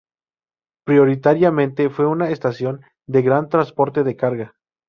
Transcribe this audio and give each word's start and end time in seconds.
Prioritariamente 0.83 1.91
fue 1.91 2.07
una 2.07 2.31
estación 2.31 2.81
de 3.05 3.21
gran 3.21 3.49
transporte 3.49 4.03
de 4.03 4.15
carga. 4.15 4.55